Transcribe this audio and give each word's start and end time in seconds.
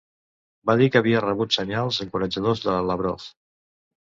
Va 0.69 0.75
dir 0.79 0.87
que 0.95 1.01
havia 1.01 1.21
rebut 1.25 1.53
senyals 1.57 2.01
encoratjadors 2.07 2.65
de 2.65 2.79
Lavrov. 2.89 3.29